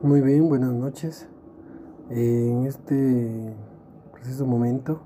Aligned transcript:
Muy 0.00 0.20
bien, 0.20 0.48
buenas 0.48 0.72
noches. 0.72 1.26
En 2.08 2.66
este 2.66 3.52
preciso 4.12 4.46
momento 4.46 5.00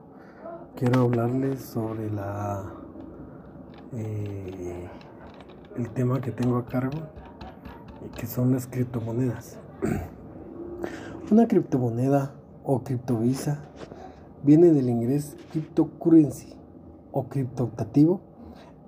quiero 0.77 1.01
hablarles 1.01 1.63
sobre 1.63 2.11
la 2.11 2.71
eh, 3.95 4.87
el 5.79 5.89
tema 5.95 6.21
que 6.21 6.31
tengo 6.31 6.59
a 6.59 6.67
cargo, 6.67 6.99
que 8.17 8.27
son 8.27 8.53
las 8.53 8.67
criptomonedas. 8.67 9.59
Una 11.31 11.49
criptomoneda 11.49 12.35
o 12.63 12.85
criptovisa 12.85 13.65
viene 14.43 14.73
del 14.73 14.91
inglés 14.91 15.39
cryptocurrency 15.53 16.55
o 17.13 17.31
criptooptativo. 17.31 18.21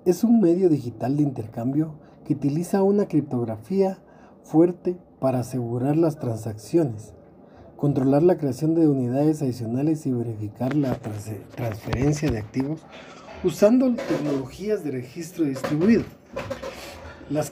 Es 0.05 0.23
un 0.23 0.39
medio 0.39 0.69
digital 0.69 1.17
de 1.17 1.23
intercambio 1.23 1.95
que 2.25 2.33
utiliza 2.33 2.83
una 2.83 3.07
criptografía 3.07 3.97
fuerte 4.43 4.99
para 5.19 5.39
asegurar 5.39 5.97
las 5.97 6.19
transacciones, 6.19 7.13
controlar 7.77 8.23
la 8.23 8.37
creación 8.37 8.75
de 8.75 8.87
unidades 8.87 9.41
adicionales 9.41 10.05
y 10.05 10.11
verificar 10.11 10.75
la 10.75 10.97
transferencia 11.55 12.29
de 12.31 12.39
activos 12.39 12.81
usando 13.43 13.93
tecnologías 13.95 14.83
de 14.83 14.91
registro 14.91 15.45
distribuido. 15.45 16.03
Las 17.29 17.51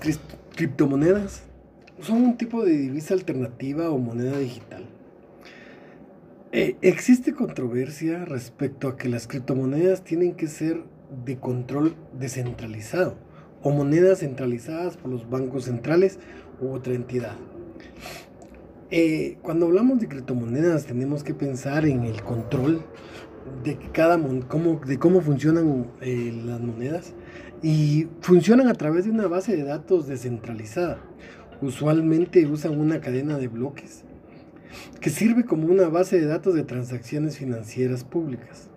criptomonedas 0.55 1.43
son 2.01 2.23
un 2.23 2.37
tipo 2.37 2.63
de 2.63 2.77
divisa 2.77 3.13
alternativa 3.13 3.89
o 3.89 3.97
moneda 3.97 4.37
digital. 4.37 4.85
Eh, 6.51 6.77
existe 6.81 7.33
controversia 7.33 8.25
respecto 8.25 8.87
a 8.87 8.97
que 8.97 9.09
las 9.09 9.27
criptomonedas 9.27 10.03
tienen 10.03 10.35
que 10.35 10.47
ser 10.47 10.83
de 11.25 11.37
control 11.37 11.95
descentralizado 12.17 13.15
o 13.63 13.71
monedas 13.71 14.19
centralizadas 14.19 14.97
por 14.97 15.09
los 15.09 15.29
bancos 15.29 15.65
centrales 15.65 16.19
u 16.61 16.71
otra 16.71 16.93
entidad. 16.93 17.35
Eh, 18.91 19.37
cuando 19.41 19.65
hablamos 19.65 19.99
de 19.99 20.07
criptomonedas 20.07 20.85
tenemos 20.85 21.23
que 21.23 21.33
pensar 21.33 21.85
en 21.85 22.03
el 22.03 22.21
control 22.21 22.83
de 23.63 23.77
cada 23.91 24.19
cómo, 24.47 24.79
de 24.85 24.99
cómo 24.99 25.21
funcionan 25.21 25.87
eh, 26.01 26.31
las 26.45 26.61
monedas 26.61 27.13
y 27.63 28.07
funcionan 28.21 28.67
a 28.67 28.73
través 28.73 29.05
de 29.05 29.11
una 29.11 29.27
base 29.27 29.55
de 29.55 29.63
datos 29.63 30.07
descentralizada. 30.07 30.99
Usualmente 31.61 32.45
usan 32.45 32.79
una 32.79 33.01
cadena 33.01 33.37
de 33.37 33.47
bloques 33.47 34.03
que 34.99 35.09
sirve 35.09 35.45
como 35.45 35.67
una 35.67 35.87
base 35.87 36.19
de 36.19 36.25
datos 36.25 36.53
de 36.55 36.63
transacciones 36.63 37.37
financieras 37.37 38.03
públicas. 38.03 38.69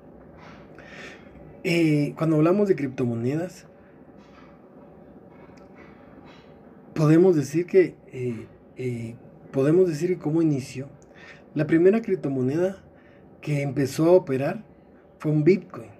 Eh, 1.64 2.14
cuando 2.16 2.36
hablamos 2.36 2.68
de 2.68 2.76
criptomonedas, 2.76 3.66
podemos 6.96 7.36
decir 7.36 7.66
que 7.66 7.94
eh, 8.10 8.46
eh, 8.76 9.16
podemos 9.52 9.86
decir 9.86 10.08
que 10.08 10.18
como 10.18 10.40
inicio 10.40 10.88
la 11.54 11.66
primera 11.66 12.00
criptomoneda 12.00 12.82
que 13.42 13.62
empezó 13.62 14.06
a 14.06 14.12
operar 14.12 14.64
fue 15.18 15.30
un 15.30 15.44
Bitcoin 15.44 15.90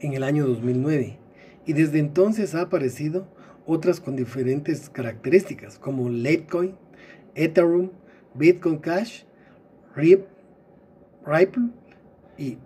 en 0.00 0.12
el 0.12 0.22
año 0.22 0.46
2009 0.46 1.18
y 1.64 1.72
desde 1.72 1.98
entonces 1.98 2.54
ha 2.54 2.60
aparecido 2.60 3.26
otras 3.66 4.00
con 4.00 4.16
diferentes 4.16 4.90
características 4.90 5.78
como 5.78 6.10
Litecoin, 6.10 6.76
Ethereum, 7.34 7.90
Bitcoin 8.34 8.76
Cash, 8.78 9.22
Ripple 9.96 11.70
y 12.36 12.58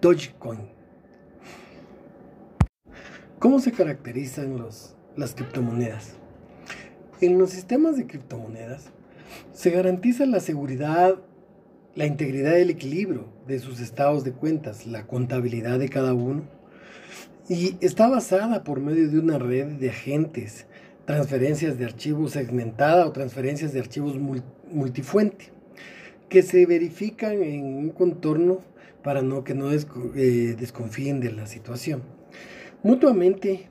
Dogecoin. 0.00 0.72
¿Cómo 3.38 3.60
se 3.60 3.70
caracterizan 3.70 4.56
los, 4.56 4.96
las 5.16 5.34
criptomonedas? 5.34 6.21
En 7.22 7.38
los 7.38 7.50
sistemas 7.50 7.96
de 7.96 8.08
criptomonedas 8.08 8.86
se 9.52 9.70
garantiza 9.70 10.26
la 10.26 10.40
seguridad, 10.40 11.14
la 11.94 12.04
integridad 12.04 12.50
del 12.50 12.70
equilibrio 12.70 13.26
de 13.46 13.60
sus 13.60 13.78
estados 13.78 14.24
de 14.24 14.32
cuentas, 14.32 14.88
la 14.88 15.06
contabilidad 15.06 15.78
de 15.78 15.88
cada 15.88 16.14
uno, 16.14 16.42
y 17.48 17.76
está 17.80 18.08
basada 18.08 18.64
por 18.64 18.80
medio 18.80 19.08
de 19.08 19.20
una 19.20 19.38
red 19.38 19.66
de 19.66 19.90
agentes, 19.90 20.66
transferencias 21.04 21.78
de 21.78 21.84
archivos 21.84 22.32
segmentada 22.32 23.06
o 23.06 23.12
transferencias 23.12 23.72
de 23.72 23.78
archivos 23.78 24.16
multifuente, 24.72 25.52
que 26.28 26.42
se 26.42 26.66
verifican 26.66 27.40
en 27.40 27.64
un 27.64 27.90
contorno 27.90 28.62
para 29.04 29.22
no, 29.22 29.44
que 29.44 29.54
no 29.54 29.70
eh, 29.70 30.56
desconfíen 30.58 31.20
de 31.20 31.30
la 31.30 31.46
situación. 31.46 32.02
Mutuamente 32.82 33.68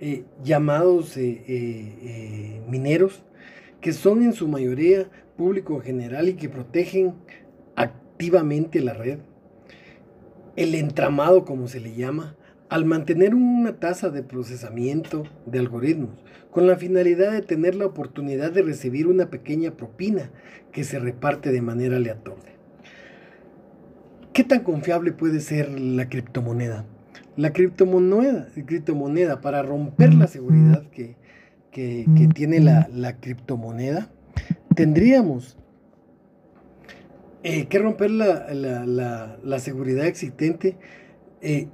eh, 0.00 0.24
llamados 0.44 1.16
eh, 1.16 1.42
eh, 1.48 2.60
mineros, 2.68 3.24
que 3.80 3.92
son 3.92 4.22
en 4.22 4.32
su 4.32 4.46
mayoría 4.46 5.08
público 5.36 5.80
general 5.80 6.28
y 6.28 6.34
que 6.34 6.48
protegen 6.48 7.14
activamente 7.74 8.80
la 8.80 8.94
red. 8.94 9.18
El 10.54 10.74
entramado, 10.74 11.44
como 11.44 11.66
se 11.66 11.80
le 11.80 11.94
llama, 11.94 12.36
al 12.68 12.84
mantener 12.84 13.34
una 13.34 13.80
tasa 13.80 14.10
de 14.10 14.22
procesamiento 14.22 15.24
de 15.46 15.58
algoritmos, 15.58 16.10
con 16.50 16.66
la 16.66 16.76
finalidad 16.76 17.32
de 17.32 17.42
tener 17.42 17.74
la 17.74 17.86
oportunidad 17.86 18.52
de 18.52 18.62
recibir 18.62 19.06
una 19.06 19.30
pequeña 19.30 19.72
propina 19.72 20.30
que 20.70 20.84
se 20.84 20.98
reparte 20.98 21.50
de 21.50 21.62
manera 21.62 21.96
aleatoria. 21.96 22.52
¿Qué 24.32 24.44
tan 24.44 24.62
confiable 24.62 25.12
puede 25.12 25.40
ser 25.40 25.80
la 25.80 26.08
criptomoneda? 26.08 26.84
La 27.36 27.52
criptomoneda, 27.52 28.48
criptomoneda 28.66 29.40
para 29.40 29.62
romper 29.62 30.14
la 30.14 30.26
seguridad 30.26 30.84
que, 30.90 31.16
tiene 32.34 32.60
la, 32.60 33.16
criptomoneda, 33.20 34.10
tendríamos 34.74 35.56
eh, 37.44 37.66
que 37.66 37.78
romper 37.78 38.10
la, 38.10 39.58
seguridad 39.58 40.06
existente. 40.06 40.76
Eh, 41.40 41.68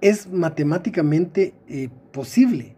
es 0.00 0.30
matemáticamente 0.30 1.54
eh, 1.68 1.88
posible, 2.12 2.76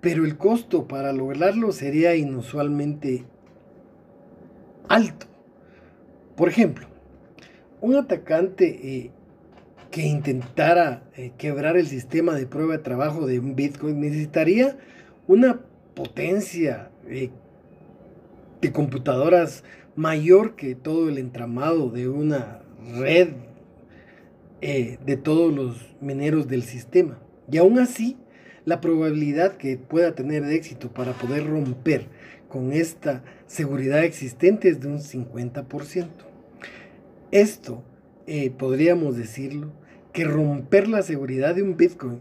pero 0.00 0.24
el 0.24 0.38
costo 0.38 0.86
para 0.86 1.12
lograrlo 1.12 1.72
sería 1.72 2.14
inusualmente 2.14 3.24
alto. 4.88 5.26
Por 6.36 6.48
ejemplo, 6.48 6.86
un 7.80 7.96
atacante 7.96 9.12
que 9.90 10.02
intentara 10.02 11.02
eh, 11.16 11.32
quebrar 11.36 11.76
el 11.76 11.86
sistema 11.86 12.34
de 12.34 12.46
prueba 12.46 12.76
de 12.76 12.82
trabajo 12.82 13.26
de 13.26 13.40
un 13.40 13.56
Bitcoin 13.56 14.00
necesitaría 14.00 14.78
una 15.26 15.60
potencia 15.94 16.90
eh, 17.08 17.30
de 18.60 18.72
computadoras 18.72 19.64
mayor 19.96 20.54
que 20.54 20.74
todo 20.74 21.08
el 21.08 21.18
entramado 21.18 21.90
de 21.90 22.08
una 22.08 22.62
red 22.98 23.30
eh, 24.60 24.98
de 25.04 25.16
todos 25.16 25.52
los 25.52 25.94
mineros 26.00 26.46
del 26.46 26.62
sistema. 26.62 27.18
Y 27.50 27.58
aún 27.58 27.78
así, 27.78 28.16
la 28.64 28.80
probabilidad 28.80 29.56
que 29.56 29.76
pueda 29.76 30.14
tener 30.14 30.44
de 30.44 30.54
éxito 30.54 30.92
para 30.92 31.14
poder 31.14 31.48
romper 31.48 32.06
con 32.48 32.72
esta 32.72 33.24
seguridad 33.46 34.04
existente 34.04 34.68
es 34.68 34.80
de 34.80 34.88
un 34.88 34.98
50%. 34.98 36.06
Esto, 37.32 37.82
podríamos 38.58 39.16
decirlo, 39.16 39.72
que 40.12 40.24
romper 40.24 40.88
la 40.88 41.02
seguridad 41.02 41.54
de 41.54 41.62
un 41.62 41.76
Bitcoin 41.76 42.20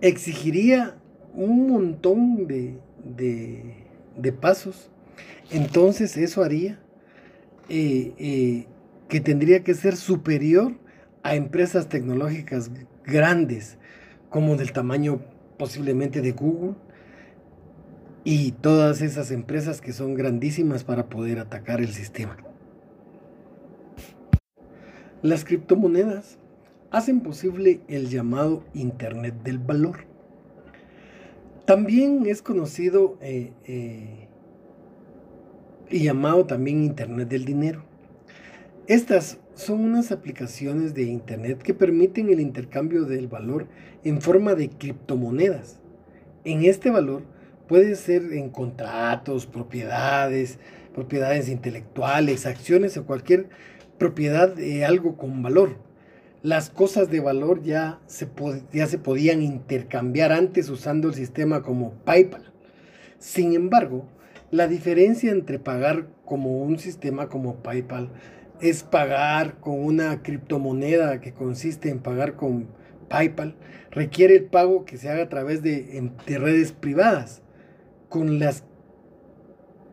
exigiría 0.00 0.96
un 1.34 1.68
montón 1.68 2.46
de, 2.46 2.78
de, 3.04 4.32
pasos. 4.32 4.90
Entonces 5.50 6.16
eso 6.16 6.42
haría 6.42 6.80
eh, 7.68 8.12
eh, 8.18 8.66
que 9.08 9.20
tendría 9.20 9.62
que 9.62 9.74
ser 9.74 9.96
superior 9.96 10.72
a 11.22 11.34
empresas 11.34 11.88
tecnológicas 11.88 12.70
grandes, 13.04 13.76
como 14.30 14.56
del 14.56 14.72
tamaño 14.72 15.20
posiblemente 15.58 16.22
de 16.22 16.32
Google, 16.32 16.74
y 18.24 18.52
todas 18.52 19.02
esas 19.02 19.30
empresas 19.30 19.80
que 19.80 19.92
son 19.92 20.14
grandísimas 20.14 20.84
para 20.84 21.08
poder 21.08 21.38
atacar 21.38 21.80
el 21.80 21.88
sistema. 21.88 22.36
Las 25.22 25.44
criptomonedas 25.44 26.38
hacen 26.90 27.20
posible 27.20 27.80
el 27.88 28.08
llamado 28.08 28.64
Internet 28.72 29.34
del 29.44 29.58
Valor. 29.58 30.06
También 31.66 32.24
es 32.24 32.40
conocido 32.40 33.18
eh, 33.20 33.52
eh, 33.66 34.28
y 35.90 36.04
llamado 36.04 36.46
también 36.46 36.82
Internet 36.82 37.28
del 37.28 37.44
Dinero. 37.44 37.84
Estas 38.86 39.38
son 39.54 39.80
unas 39.80 40.10
aplicaciones 40.10 40.94
de 40.94 41.02
Internet 41.02 41.60
que 41.62 41.74
permiten 41.74 42.30
el 42.30 42.40
intercambio 42.40 43.04
del 43.04 43.28
valor 43.28 43.68
en 44.04 44.22
forma 44.22 44.54
de 44.54 44.70
criptomonedas. 44.70 45.80
En 46.44 46.64
este 46.64 46.88
valor 46.88 47.24
puede 47.68 47.94
ser 47.94 48.32
en 48.32 48.48
contratos, 48.48 49.44
propiedades, 49.44 50.58
propiedades 50.94 51.50
intelectuales, 51.50 52.46
acciones 52.46 52.96
o 52.96 53.04
cualquier 53.04 53.50
propiedad 54.00 54.48
de 54.48 54.84
algo 54.84 55.16
con 55.16 55.42
valor. 55.42 55.76
Las 56.42 56.70
cosas 56.70 57.10
de 57.10 57.20
valor 57.20 57.62
ya 57.62 58.00
se, 58.06 58.26
ya 58.72 58.86
se 58.86 58.98
podían 58.98 59.42
intercambiar 59.42 60.32
antes 60.32 60.70
usando 60.70 61.08
el 61.08 61.14
sistema 61.14 61.62
como 61.62 61.92
PayPal. 62.04 62.50
Sin 63.18 63.52
embargo, 63.52 64.08
la 64.50 64.66
diferencia 64.66 65.30
entre 65.30 65.58
pagar 65.58 66.08
como 66.24 66.62
un 66.62 66.78
sistema 66.78 67.28
como 67.28 67.56
PayPal 67.62 68.10
es 68.60 68.82
pagar 68.82 69.60
con 69.60 69.84
una 69.84 70.22
criptomoneda 70.22 71.20
que 71.20 71.32
consiste 71.32 71.90
en 71.90 72.00
pagar 72.00 72.36
con 72.36 72.68
PayPal, 73.08 73.56
requiere 73.90 74.36
el 74.36 74.44
pago 74.44 74.84
que 74.84 74.96
se 74.96 75.10
haga 75.10 75.24
a 75.24 75.28
través 75.28 75.62
de, 75.62 76.10
redes 76.26 76.72
privadas, 76.72 77.42
con 78.08 78.38
las 78.38 78.64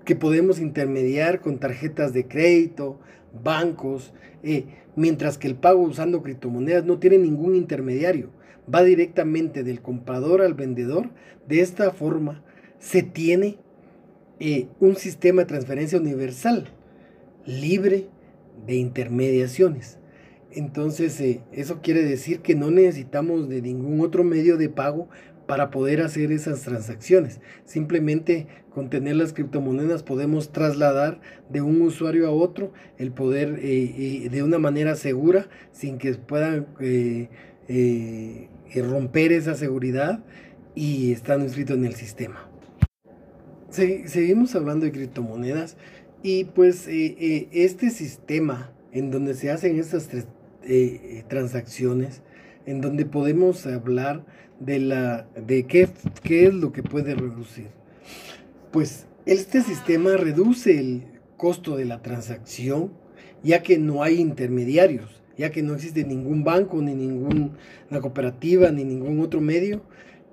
que 0.06 0.16
podemos 0.16 0.60
intermediar 0.60 1.42
con 1.42 1.60
tarjetas 1.60 2.14
de 2.14 2.28
crédito, 2.28 3.00
bancos, 3.44 4.14
eh, 4.44 4.66
mientras 4.96 5.38
que 5.38 5.48
el 5.48 5.56
pago 5.56 5.82
usando 5.82 6.22
criptomonedas 6.22 6.86
no 6.86 7.00
tiene 7.00 7.18
ningún 7.18 7.56
intermediario, 7.56 8.30
va 8.74 8.84
directamente 8.84 9.64
del 9.64 9.82
comprador 9.82 10.42
al 10.42 10.54
vendedor. 10.54 11.10
De 11.48 11.62
esta 11.62 11.92
forma 11.92 12.44
se 12.80 13.04
tiene 13.04 13.58
eh, 14.40 14.68
un 14.80 14.96
sistema 14.96 15.42
de 15.42 15.48
transferencia 15.48 16.00
universal, 16.00 16.68
libre 17.46 18.10
de 18.66 18.76
intermediaciones. 18.76 19.98
Entonces, 20.52 21.20
eh, 21.22 21.42
eso 21.52 21.82
quiere 21.82 22.04
decir 22.04 22.40
que 22.40 22.56
no 22.56 22.72
necesitamos 22.72 23.50
de 23.50 23.62
ningún 23.62 24.02
otro 24.02 24.24
medio 24.24 24.58
de 24.58 24.70
pago 24.70 25.10
para 25.48 25.72
poder 25.72 26.02
hacer 26.02 26.32
esas 26.32 26.62
transacciones. 26.62 27.40
Simplemente 27.66 28.48
con 28.70 28.90
tener 28.90 29.16
las 29.16 29.34
criptomonedas 29.34 30.04
podemos 30.04 30.52
trasladar 30.52 31.20
de 31.50 31.62
un 31.62 31.82
usuario 31.82 32.28
a 32.28 32.32
otro 32.32 32.74
el 32.98 33.12
poder 33.12 33.60
eh, 33.62 34.28
de 34.30 34.44
una 34.44 34.60
manera 34.60 34.96
segura 34.96 35.48
sin 35.72 35.98
que 35.98 36.14
puedan 36.14 36.68
romper 38.76 39.32
esa 39.32 39.56
seguridad 39.56 40.24
y 40.76 41.12
están 41.12 41.42
inscritos 41.42 41.78
en 41.78 41.86
el 41.86 41.96
sistema 41.96 42.48
seguimos 43.70 44.56
hablando 44.56 44.86
de 44.86 44.92
criptomonedas 44.92 45.78
y 46.24 46.46
pues 46.46 46.88
eh, 46.88 47.16
eh, 47.20 47.50
este 47.52 47.90
sistema 47.90 48.72
en 48.92 49.12
donde 49.12 49.34
se 49.34 49.52
hacen 49.52 49.78
estas 49.78 50.10
eh, 50.64 51.24
transacciones, 51.28 52.22
en 52.66 52.82
donde 52.82 53.06
podemos 53.06 53.66
hablar 53.68 54.26
de, 54.60 54.80
la, 54.80 55.28
de 55.36 55.66
qué, 55.66 55.90
qué 56.24 56.48
es 56.48 56.54
lo 56.54 56.72
que 56.72 56.84
puede 56.84 57.16
reducir. 57.16 57.68
Pues 58.72 59.08
este 59.26 59.62
sistema 59.62 60.18
reduce 60.18 60.80
el 60.80 61.04
costo 61.38 61.76
de 61.76 61.86
la 61.86 62.02
transacción, 62.02 62.92
ya 63.44 63.62
que 63.62 63.78
no 63.78 64.04
hay 64.04 64.20
intermediarios, 64.20 65.22
ya 65.38 65.52
que 65.52 65.62
no 65.62 65.76
existe 65.76 66.04
ningún 66.04 66.44
banco, 66.44 66.82
ni 66.82 66.96
ninguna 66.96 67.52
cooperativa, 68.02 68.72
ni 68.72 68.84
ningún 68.84 69.20
otro 69.20 69.42
medio 69.42 69.84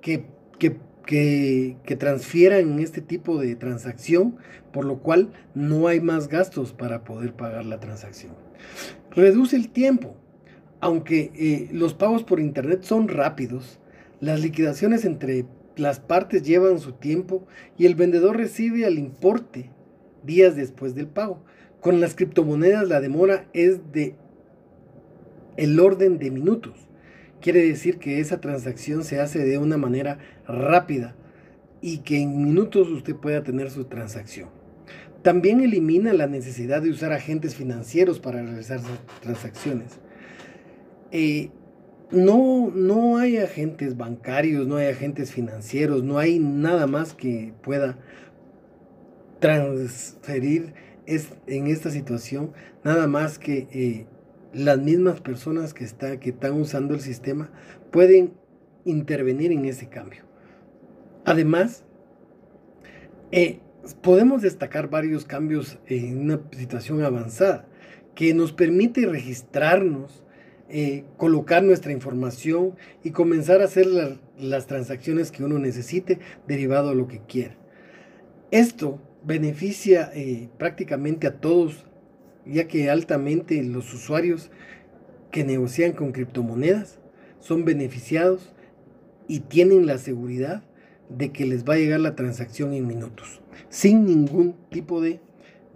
que, 0.01 0.25
que 0.59 0.77
que, 1.05 1.95
transfieran 1.99 2.71
en 2.71 2.79
este 2.79 3.01
tipo 3.01 3.39
de 3.39 3.55
transacción, 3.55 4.37
por 4.71 4.85
lo 4.85 4.99
cual 4.99 5.31
no 5.53 5.87
hay 5.87 6.01
más 6.01 6.27
gastos 6.27 6.73
para 6.73 7.03
poder 7.03 7.33
pagar 7.33 7.65
la 7.65 7.79
transacción. 7.79 8.33
Reduce 9.11 9.55
el 9.55 9.69
tiempo. 9.69 10.15
Aunque 10.81 11.31
eh, 11.35 11.69
los 11.71 11.93
pagos 11.93 12.23
por 12.23 12.39
internet 12.39 12.83
son 12.83 13.07
rápidos, 13.07 13.79
las 14.19 14.41
liquidaciones 14.41 15.05
entre 15.05 15.45
las 15.75 15.99
partes 15.99 16.43
llevan 16.43 16.79
su 16.79 16.93
tiempo 16.93 17.45
y 17.77 17.85
el 17.85 17.95
vendedor 17.95 18.37
recibe 18.37 18.85
el 18.85 18.97
importe 18.97 19.71
días 20.23 20.55
después 20.55 20.95
del 20.95 21.07
pago. 21.07 21.43
Con 21.81 22.01
las 22.01 22.15
criptomonedas 22.15 22.87
la 22.87 23.01
demora 23.01 23.47
es 23.53 23.91
de 23.91 24.15
el 25.57 25.79
orden 25.79 26.17
de 26.17 26.31
minutos 26.31 26.85
quiere 27.45 27.61
decir 27.61 27.99
que 27.99 28.19
esa 28.19 28.41
transacción 28.41 29.03
se 29.03 29.19
hace 29.19 29.37
de 29.45 29.59
una 29.59 29.77
manera 29.77 30.17
rápida 30.47 31.15
y 31.79 31.99
que 31.99 32.19
en 32.19 32.43
minutos 32.43 32.89
usted 32.89 33.15
pueda 33.15 33.43
tener 33.43 33.69
su 33.69 33.85
transacción. 33.85 34.49
También 35.21 35.59
elimina 35.59 36.11
la 36.13 36.25
necesidad 36.25 36.81
de 36.81 36.89
usar 36.89 37.13
agentes 37.13 37.53
financieros 37.53 38.19
para 38.19 38.41
realizar 38.41 38.79
transacciones. 39.21 39.99
Eh, 41.11 41.51
no, 42.11 42.71
no 42.73 43.17
hay 43.17 43.37
agentes 43.37 43.97
bancarios, 43.97 44.67
no 44.67 44.77
hay 44.77 44.87
agentes 44.87 45.31
financieros, 45.31 46.03
no 46.03 46.17
hay 46.17 46.39
nada 46.39 46.87
más 46.87 47.13
que 47.13 47.53
pueda 47.61 47.97
transferir 49.39 50.73
en 51.05 51.67
esta 51.67 51.89
situación, 51.91 52.51
nada 52.83 53.07
más 53.07 53.37
que 53.37 53.67
eh, 53.71 54.07
las 54.53 54.79
mismas 54.79 55.21
personas 55.21 55.73
que, 55.73 55.83
está, 55.83 56.19
que 56.19 56.29
están 56.29 56.53
usando 56.53 56.93
el 56.93 57.01
sistema 57.01 57.51
pueden 57.91 58.33
intervenir 58.85 59.51
en 59.51 59.65
ese 59.65 59.89
cambio. 59.89 60.23
Además, 61.25 61.83
eh, 63.31 63.59
podemos 64.01 64.41
destacar 64.41 64.89
varios 64.89 65.25
cambios 65.25 65.77
en 65.87 66.19
una 66.19 66.39
situación 66.51 67.03
avanzada 67.03 67.67
que 68.13 68.33
nos 68.33 68.53
permite 68.53 69.05
registrarnos, 69.05 70.23
eh, 70.69 71.03
colocar 71.17 71.63
nuestra 71.63 71.91
información 71.91 72.75
y 73.03 73.11
comenzar 73.11 73.61
a 73.61 73.65
hacer 73.65 73.87
las 74.37 74.67
transacciones 74.67 75.31
que 75.31 75.43
uno 75.43 75.59
necesite 75.59 76.19
derivado 76.47 76.89
a 76.89 76.95
lo 76.95 77.07
que 77.07 77.19
quiera. 77.19 77.55
Esto 78.51 78.99
beneficia 79.23 80.11
eh, 80.13 80.49
prácticamente 80.57 81.27
a 81.27 81.39
todos 81.39 81.85
ya 82.45 82.67
que 82.67 82.89
altamente 82.89 83.61
los 83.63 83.93
usuarios 83.93 84.51
que 85.31 85.43
negocian 85.43 85.93
con 85.93 86.11
criptomonedas 86.11 86.99
son 87.39 87.65
beneficiados 87.65 88.53
y 89.27 89.41
tienen 89.41 89.85
la 89.85 89.97
seguridad 89.97 90.63
de 91.09 91.31
que 91.31 91.45
les 91.45 91.63
va 91.63 91.75
a 91.75 91.77
llegar 91.77 91.99
la 91.99 92.15
transacción 92.15 92.73
en 92.73 92.87
minutos, 92.87 93.41
sin 93.69 94.05
ningún 94.05 94.55
tipo 94.69 95.01
de, 95.01 95.19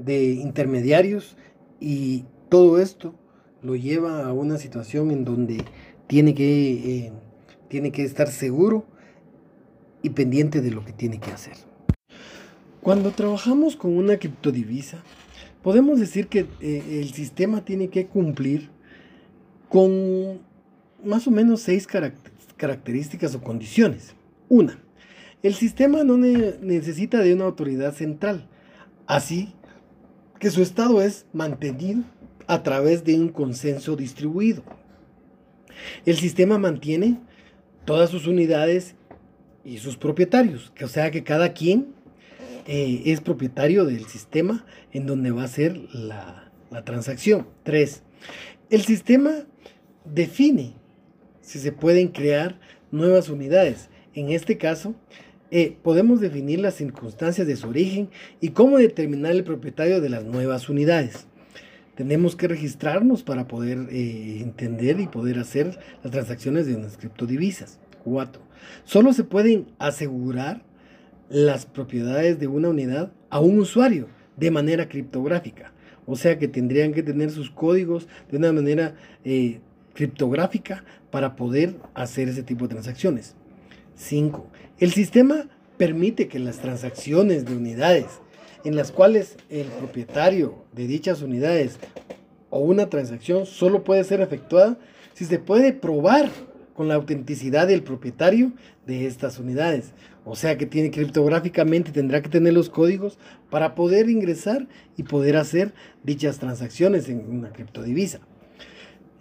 intermediarios 0.07 1.35
y 1.79 2.25
todo 2.47 2.79
esto 2.79 3.13
lo 3.61 3.75
lleva 3.75 4.25
a 4.25 4.33
una 4.33 4.57
situación 4.57 5.11
en 5.11 5.25
donde 5.25 5.63
tiene 6.07 6.33
que, 6.33 6.71
eh, 7.05 7.11
tiene 7.67 7.91
que 7.91 8.03
estar 8.03 8.29
seguro 8.29 8.85
y 10.01 10.11
pendiente 10.11 10.61
de 10.61 10.71
lo 10.71 10.85
que 10.85 10.93
tiene 10.93 11.19
que 11.19 11.31
hacer. 11.31 11.55
Cuando 12.81 13.11
trabajamos 13.11 13.75
con 13.75 13.97
una 13.97 14.17
criptodivisa, 14.17 15.03
podemos 15.61 15.99
decir 15.99 16.27
que 16.27 16.47
eh, 16.61 17.01
el 17.01 17.11
sistema 17.13 17.65
tiene 17.65 17.89
que 17.89 18.07
cumplir 18.07 18.69
con 19.67 20.39
más 21.03 21.27
o 21.27 21.31
menos 21.31 21.61
seis 21.61 21.87
características 22.57 23.35
o 23.35 23.41
condiciones. 23.41 24.15
Una, 24.47 24.79
el 25.43 25.53
sistema 25.53 26.03
no 26.03 26.17
necesita 26.17 27.19
de 27.19 27.33
una 27.33 27.45
autoridad 27.45 27.93
central, 27.93 28.47
así 29.05 29.53
que 30.39 30.49
su 30.49 30.61
estado 30.61 31.01
es 31.01 31.25
mantenido 31.33 32.03
a 32.49 32.63
través 32.63 33.03
de 33.03 33.13
un 33.13 33.29
consenso 33.29 33.95
distribuido. 33.95 34.63
El 36.07 36.17
sistema 36.17 36.57
mantiene 36.57 37.19
todas 37.85 38.09
sus 38.09 38.25
unidades 38.25 38.95
y 39.63 39.77
sus 39.77 39.97
propietarios, 39.97 40.73
o 40.83 40.87
sea 40.87 41.11
que 41.11 41.23
cada 41.23 41.53
quien 41.53 41.93
eh, 42.65 43.03
es 43.05 43.21
propietario 43.21 43.85
del 43.85 44.05
sistema 44.07 44.65
en 44.91 45.05
donde 45.05 45.29
va 45.29 45.43
a 45.43 45.47
ser 45.47 45.77
la, 45.93 46.51
transacción. 46.85 47.47
Tres, 47.61 48.01
el 48.71 48.81
sistema 48.81 49.45
define 50.03 50.73
si 51.41 51.59
se 51.59 51.71
pueden 51.71 52.07
crear 52.07 52.59
nuevas 52.89 53.29
unidades. 53.29 53.89
En 54.15 54.31
este 54.31 54.57
caso, 54.57 54.95
eh, 55.51 55.77
podemos 55.83 56.19
definir 56.19 56.61
las 56.61 56.75
circunstancias 56.75 57.45
de 57.45 57.55
su 57.55 57.69
origen 57.69 58.09
y 58.41 58.49
cómo 58.49 58.79
determinar 58.79 59.33
el 59.33 59.43
propietario 59.43 60.01
de 60.01 60.09
las 60.09 60.25
nuevas 60.25 60.67
unidades. 60.67 61.28
Tenemos 61.99 62.37
que 62.37 62.47
registrarnos 62.47 63.23
para 63.23 63.45
poder 63.49 63.89
eh, 63.91 64.39
entender 64.39 65.01
y 65.01 65.07
poder 65.07 65.37
hacer 65.37 65.77
las 66.01 66.13
transacciones 66.13 66.65
de 66.65 66.75
unas 66.75 66.95
criptodivisas. 66.95 67.77
Cuatro, 68.05 68.41
solo 68.85 69.11
se 69.11 69.25
pueden 69.25 69.67
asegurar 69.79 70.63
las 71.27 71.65
propiedades 71.65 72.39
de 72.39 72.47
una 72.47 72.69
unidad 72.69 73.11
a 73.29 73.41
un 73.41 73.59
usuario 73.59 74.07
de 74.37 74.49
manera 74.49 74.87
criptográfica. 74.87 75.73
O 76.05 76.15
sea 76.15 76.39
que 76.39 76.47
tendrían 76.47 76.93
que 76.93 77.03
tener 77.03 77.31
sus 77.31 77.51
códigos 77.51 78.07
de 78.31 78.37
una 78.37 78.53
manera 78.53 78.95
eh, 79.25 79.59
criptográfica 79.93 80.85
para 81.11 81.35
poder 81.35 81.75
hacer 81.95 82.29
ese 82.29 82.43
tipo 82.43 82.63
de 82.63 82.75
transacciones. 82.75 83.35
5. 83.95 84.47
El 84.79 84.93
sistema 84.93 85.49
permite 85.75 86.29
que 86.29 86.39
las 86.39 86.59
transacciones 86.59 87.43
de 87.43 87.57
unidades 87.57 88.21
en 88.63 88.75
las 88.75 88.91
cuales 88.91 89.37
el 89.49 89.67
propietario 89.67 90.55
de 90.73 90.87
dichas 90.87 91.21
unidades 91.21 91.77
o 92.49 92.59
una 92.59 92.89
transacción 92.89 93.45
solo 93.45 93.83
puede 93.83 94.03
ser 94.03 94.21
efectuada 94.21 94.77
si 95.13 95.25
se 95.25 95.39
puede 95.39 95.73
probar 95.73 96.29
con 96.73 96.87
la 96.87 96.95
autenticidad 96.95 97.67
del 97.67 97.83
propietario 97.83 98.53
de 98.85 99.05
estas 99.05 99.37
unidades. 99.39 99.91
O 100.23 100.35
sea 100.35 100.57
que 100.57 100.65
tiene 100.65 100.91
criptográficamente, 100.91 101.91
tendrá 101.91 102.21
que 102.21 102.29
tener 102.29 102.53
los 102.53 102.69
códigos 102.69 103.17
para 103.49 103.75
poder 103.75 104.09
ingresar 104.09 104.67
y 104.95 105.03
poder 105.03 105.37
hacer 105.37 105.73
dichas 106.03 106.39
transacciones 106.39 107.09
en 107.09 107.29
una 107.29 107.51
criptodivisa. 107.51 108.19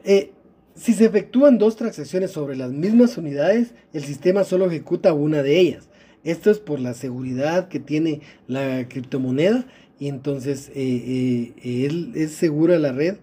Eh, 0.05 0.33
si 0.77 0.95
se 0.95 1.07
efectúan 1.07 1.59
dos 1.59 1.75
transacciones 1.75 2.31
sobre 2.31 2.55
las 2.57 2.71
mismas 2.71 3.19
unidades, 3.19 3.75
el 3.93 4.05
sistema 4.05 4.45
solo 4.45 4.67
ejecuta 4.67 5.13
una 5.13 5.43
de 5.43 5.59
ellas. 5.59 5.88
Esto 6.29 6.51
es 6.51 6.59
por 6.59 6.79
la 6.79 6.93
seguridad 6.93 7.69
que 7.69 7.81
tiene 7.81 8.21
la 8.49 8.87
criptomoneda 8.87 9.65
y 9.99 10.09
entonces 10.09 10.71
eh, 10.75 11.55
eh, 11.65 12.11
es 12.15 12.33
segura 12.33 12.79
la 12.79 12.93
red, 12.93 13.17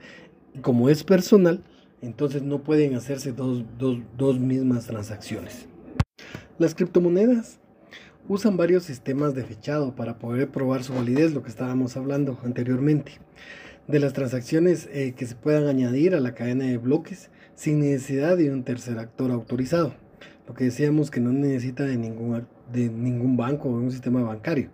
como 0.63 0.89
es 0.89 1.03
personal, 1.03 1.63
entonces 2.01 2.41
no 2.41 2.63
pueden 2.63 2.95
hacerse 2.95 3.31
dos, 3.31 3.63
dos 3.77 4.39
mismas 4.39 4.87
transacciones. 4.87 5.67
Las 6.57 6.73
criptomonedas 6.73 7.59
usan 8.27 8.57
varios 8.57 8.85
sistemas 8.85 9.35
de 9.35 9.43
fechado 9.43 9.95
para 9.95 10.17
poder 10.17 10.49
probar 10.49 10.83
su 10.83 10.95
validez, 10.95 11.31
lo 11.31 11.43
que 11.43 11.49
estábamos 11.49 11.95
hablando 11.97 12.39
anteriormente, 12.43 13.19
de 13.87 13.99
las 13.99 14.13
transacciones 14.13 14.89
eh, 14.91 15.13
que 15.15 15.27
se 15.27 15.35
puedan 15.35 15.67
añadir 15.67 16.15
a 16.15 16.19
la 16.19 16.33
cadena 16.33 16.65
de 16.65 16.79
bloques 16.79 17.29
sin 17.53 17.81
necesidad 17.81 18.35
de 18.35 18.49
un 18.49 18.63
tercer 18.63 18.97
actor 18.97 19.29
autorizado. 19.29 19.93
Lo 20.47 20.55
que 20.55 20.63
decíamos 20.63 21.11
que 21.11 21.19
no 21.19 21.31
necesita 21.31 21.83
de 21.83 21.97
ningún, 21.97 22.47
de 22.71 22.89
ningún 22.89 23.37
banco 23.37 23.69
o 23.69 23.73
un 23.73 23.91
sistema 23.91 24.23
bancario. 24.23 24.69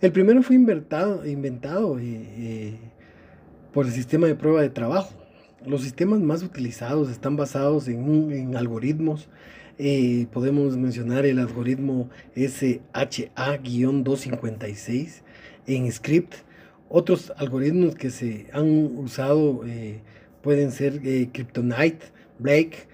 El 0.00 0.12
primero 0.12 0.42
fue 0.42 0.56
inventado, 0.56 1.26
inventado 1.26 1.98
eh, 1.98 2.02
eh, 2.04 2.76
por 3.72 3.86
el 3.86 3.92
sistema 3.92 4.26
de 4.26 4.34
prueba 4.34 4.62
de 4.62 4.70
trabajo. 4.70 5.12
Los 5.64 5.82
sistemas 5.82 6.20
más 6.20 6.42
utilizados 6.42 7.08
están 7.08 7.36
basados 7.36 7.86
en, 7.86 8.32
en 8.32 8.56
algoritmos 8.56 9.28
eh, 9.78 10.26
podemos 10.32 10.76
mencionar 10.76 11.24
el 11.24 11.38
algoritmo 11.38 12.10
SHA-256 12.36 15.22
en 15.66 15.90
script. 15.90 16.34
Otros 16.88 17.32
algoritmos 17.36 17.94
que 17.94 18.10
se 18.10 18.48
han 18.52 18.98
usado 18.98 19.62
pueden 20.42 20.72
ser 20.72 21.00
Kryptonite, 21.32 22.00
Blake, 22.38 22.86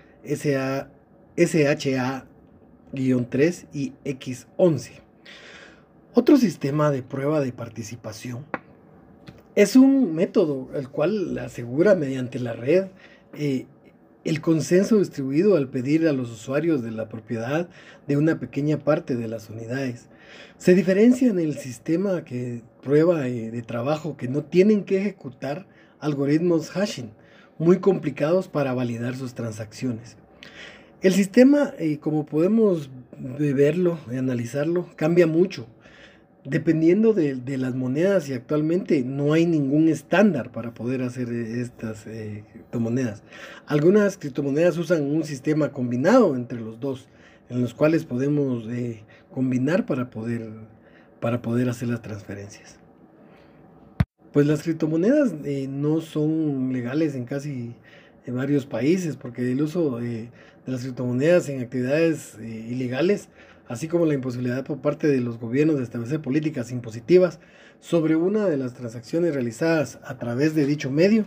SHA-3 2.92 3.66
y 3.72 3.92
X11. 4.04 4.90
Otro 6.14 6.36
sistema 6.36 6.90
de 6.90 7.02
prueba 7.02 7.40
de 7.40 7.52
participación 7.52 8.44
es 9.54 9.76
un 9.76 10.14
método 10.14 10.68
el 10.74 10.88
cual 10.88 11.38
asegura 11.38 11.94
mediante 11.94 12.38
la 12.38 12.52
red 12.52 12.86
el 14.24 14.40
consenso 14.40 14.98
distribuido 14.98 15.56
al 15.56 15.68
pedir 15.68 16.06
a 16.06 16.12
los 16.12 16.30
usuarios 16.30 16.82
de 16.82 16.90
la 16.90 17.08
propiedad 17.08 17.68
de 18.06 18.16
una 18.16 18.38
pequeña 18.38 18.78
parte 18.78 19.16
de 19.16 19.28
las 19.28 19.48
unidades. 19.48 20.08
Se 20.58 20.74
diferencia 20.74 21.28
en 21.28 21.38
el 21.38 21.56
sistema 21.56 22.24
que 22.24 22.62
prueba 22.82 23.26
eh, 23.26 23.50
de 23.50 23.62
trabajo 23.62 24.16
que 24.16 24.28
no 24.28 24.44
tienen 24.44 24.84
que 24.84 24.98
ejecutar 24.98 25.66
algoritmos 25.98 26.70
hashing 26.70 27.10
muy 27.58 27.78
complicados 27.78 28.48
para 28.48 28.74
validar 28.74 29.16
sus 29.16 29.34
transacciones. 29.34 30.16
El 31.00 31.12
sistema, 31.12 31.72
eh, 31.78 31.98
como 31.98 32.26
podemos 32.26 32.90
verlo 33.18 33.98
y 34.10 34.16
analizarlo, 34.16 34.88
cambia 34.96 35.26
mucho 35.26 35.66
dependiendo 36.48 37.12
de, 37.12 37.58
las 37.58 37.74
monedas 37.74 38.28
y 38.28 38.32
actualmente 38.32 39.02
no 39.04 39.32
hay 39.32 39.46
ningún 39.46 39.88
estándar 39.88 40.50
para 40.50 40.72
poder 40.72 41.02
hacer 41.02 41.30
estas 41.30 42.06
eh, 42.06 42.44
criptomonedas. 42.52 43.22
Algunas 43.66 44.16
criptomonedas 44.16 44.78
usan 44.78 45.02
un 45.02 45.24
sistema 45.24 45.72
combinado 45.72 46.34
entre 46.36 46.60
los 46.60 46.80
dos, 46.80 47.08
en 47.50 47.60
los 47.60 47.74
cuales 47.74 48.04
podemos 48.04 48.66
eh, 48.68 49.02
combinar 49.30 49.84
para 49.84 50.10
poder, 50.10 50.50
para 51.20 51.42
poder 51.42 51.68
hacer 51.68 51.88
las 51.88 52.02
transferencias. 52.02 52.78
Pues 54.32 54.46
las 54.46 54.62
criptomonedas 54.62 55.34
eh, 55.44 55.66
no 55.68 56.00
son 56.00 56.72
legales 56.72 57.14
en 57.14 57.24
casi 57.24 57.74
en 58.28 58.36
varios 58.36 58.66
países 58.66 59.16
porque 59.16 59.50
el 59.50 59.62
uso 59.62 59.98
de 59.98 60.28
las 60.66 60.82
criptomonedas 60.82 61.48
en 61.48 61.60
actividades 61.60 62.36
ilegales 62.38 63.28
así 63.68 63.86
como 63.88 64.06
la 64.06 64.14
imposibilidad 64.14 64.64
por 64.64 64.78
parte 64.78 65.06
de 65.06 65.20
los 65.20 65.38
gobiernos 65.38 65.76
de 65.76 65.84
establecer 65.84 66.20
políticas 66.20 66.72
impositivas 66.72 67.38
sobre 67.80 68.16
una 68.16 68.46
de 68.46 68.56
las 68.56 68.74
transacciones 68.74 69.34
realizadas 69.34 69.98
a 70.04 70.18
través 70.18 70.54
de 70.54 70.66
dicho 70.66 70.90
medio, 70.90 71.26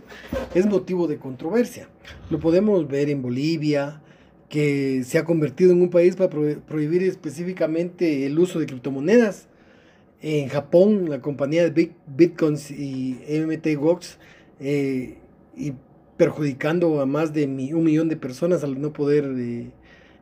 es 0.54 0.66
motivo 0.66 1.06
de 1.06 1.16
controversia. 1.16 1.88
Lo 2.30 2.40
podemos 2.40 2.86
ver 2.88 3.08
en 3.08 3.22
Bolivia, 3.22 4.02
que 4.50 5.02
se 5.04 5.16
ha 5.16 5.24
convertido 5.24 5.72
en 5.72 5.80
un 5.80 5.88
país 5.88 6.14
para 6.14 6.28
prohibir 6.28 7.04
específicamente 7.04 8.26
el 8.26 8.38
uso 8.38 8.58
de 8.58 8.66
criptomonedas. 8.66 9.48
En 10.20 10.48
Japón, 10.48 11.08
la 11.08 11.22
compañía 11.22 11.68
de 11.68 11.92
Bitcoins 12.06 12.70
y 12.70 13.18
MTGOX, 13.28 14.18
eh, 14.60 15.16
y 15.56 15.72
perjudicando 16.16 17.00
a 17.00 17.06
más 17.06 17.32
de 17.32 17.44
un 17.44 17.84
millón 17.84 18.08
de 18.08 18.16
personas 18.16 18.64
al 18.64 18.80
no 18.80 18.92
poder 18.92 19.24
eh, 19.36 19.70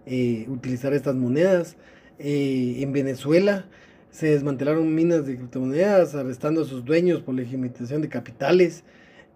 eh, 0.06 0.46
utilizar 0.48 0.92
estas 0.92 1.14
monedas. 1.14 1.76
Eh, 2.18 2.76
en 2.80 2.92
Venezuela 2.92 3.66
se 4.10 4.30
desmantelaron 4.30 4.94
minas 4.94 5.26
de 5.26 5.36
criptomonedas, 5.36 6.14
arrestando 6.14 6.62
a 6.62 6.64
sus 6.64 6.84
dueños 6.84 7.22
por 7.22 7.34
legitimación 7.34 8.02
de 8.02 8.08
capitales 8.08 8.84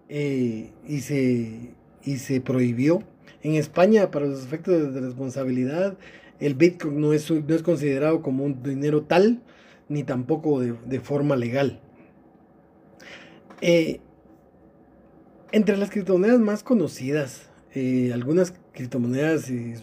y, 0.09 0.99
se, 1.01 1.71
y 2.03 2.17
se 2.17 2.41
prohibió. 2.41 3.03
En 3.41 3.55
España, 3.55 4.11
para 4.11 4.25
los 4.25 4.43
efectos 4.43 4.93
de 4.93 5.01
responsabilidad, 5.01 5.97
el 6.39 6.55
Bitcoin 6.55 6.99
no 6.99 7.13
es, 7.13 7.29
no 7.31 7.55
es 7.55 7.63
considerado 7.63 8.21
como 8.21 8.43
un 8.43 8.61
dinero 8.61 9.03
tal, 9.03 9.41
ni 9.87 10.03
tampoco 10.03 10.59
de, 10.59 10.99
forma 10.99 11.35
legal. 11.35 11.79
Entre 15.51 15.77
las 15.77 15.89
criptomonedas 15.89 16.39
más 16.39 16.63
conocidas, 16.63 17.49
algunas 18.13 18.53
criptomonedas 18.73 19.49
y 19.49 19.75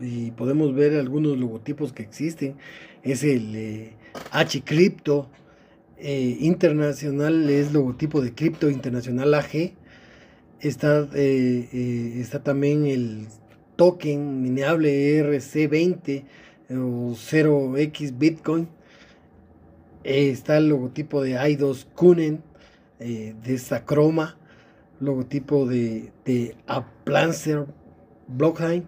y 0.00 0.30
podemos 0.32 0.74
ver 0.74 0.96
algunos 0.98 1.38
logotipos 1.38 1.92
que 1.92 2.02
existen. 2.02 2.56
Es 3.02 3.22
el 3.24 3.54
eh, 3.54 3.92
H 4.30 4.62
Crypto 4.64 5.28
eh, 5.98 6.36
Internacional, 6.40 7.48
es 7.50 7.72
logotipo 7.72 8.20
de 8.20 8.34
Crypto 8.34 8.70
Internacional 8.70 9.34
AG. 9.34 9.72
Está, 10.60 11.08
eh, 11.14 12.16
está 12.20 12.42
también 12.42 12.86
el 12.86 13.26
token 13.76 14.42
mineable 14.42 15.20
ERC20 15.20 16.24
o 16.70 17.14
0x 17.14 18.18
Bitcoin. 18.18 18.68
está 20.04 20.56
el 20.56 20.68
logotipo 20.68 21.22
de 21.22 21.34
i2 21.34 21.86
Kunen 21.94 22.42
de 22.98 23.58
Sacroma, 23.58 24.38
logotipo 25.00 25.66
de, 25.66 26.12
de 26.24 26.56
Aplancer 26.66 27.66
Blockchain 28.28 28.86